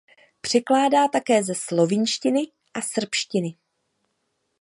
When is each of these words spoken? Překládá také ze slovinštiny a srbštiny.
Překládá 0.41 1.07
také 1.07 1.43
ze 1.43 1.55
slovinštiny 1.55 2.47
a 2.73 2.81
srbštiny. 2.81 3.55